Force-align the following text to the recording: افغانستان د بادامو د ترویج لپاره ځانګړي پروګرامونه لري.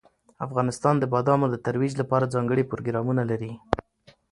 افغانستان 0.45 0.95
د 0.99 1.03
بادامو 1.13 1.47
د 1.49 1.55
ترویج 1.65 1.93
لپاره 2.01 2.31
ځانګړي 2.33 2.63
پروګرامونه 2.71 3.21
لري. 3.31 3.51